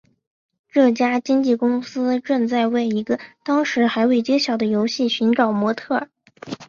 [0.67, 6.09] 这家经纪公司正在为一个当时还未揭晓的游戏寻找模特儿。